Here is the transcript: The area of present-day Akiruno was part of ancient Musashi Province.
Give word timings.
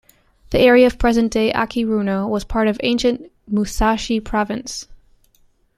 The 0.49 0.57
area 0.57 0.87
of 0.87 0.97
present-day 0.97 1.53
Akiruno 1.53 2.27
was 2.27 2.43
part 2.43 2.67
of 2.67 2.79
ancient 2.81 3.31
Musashi 3.47 4.19
Province. 4.19 4.87